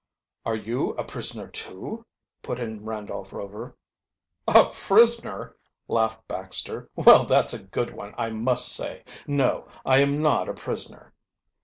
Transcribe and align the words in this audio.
"Are 0.47 0.55
you 0.55 0.93
a 0.95 1.03
prisoner, 1.03 1.47
too?" 1.47 2.07
put 2.41 2.59
in 2.59 2.83
Randolph 2.85 3.31
Rover. 3.31 3.77
"A 4.47 4.71
prisoner!" 4.73 5.55
laughed 5.87 6.27
Baxter. 6.27 6.89
"Well, 6.95 7.23
that's 7.27 7.53
a 7.53 7.63
good 7.67 7.93
one, 7.93 8.15
I 8.17 8.31
must 8.31 8.69
say. 8.73 9.03
No, 9.27 9.67
I 9.85 9.99
am 9.99 10.19
not 10.19 10.49
a 10.49 10.55
prisoner." 10.55 11.13